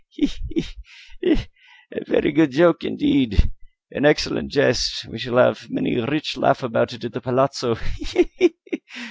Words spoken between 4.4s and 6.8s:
jest. We shall have many a rich laugh